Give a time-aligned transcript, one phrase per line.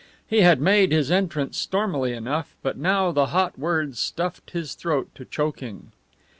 [0.25, 5.09] He had made his entrance stormily enough, but now the hot words stuffed his throat
[5.13, 5.91] to choking.